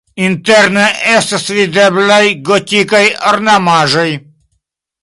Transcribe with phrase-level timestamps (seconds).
[0.27, 0.85] Interne
[1.17, 2.19] estas videblaj
[2.51, 3.05] gotikaj
[3.35, 4.09] ornamaĵoj.